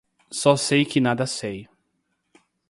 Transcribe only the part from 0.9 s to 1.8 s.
nada sei.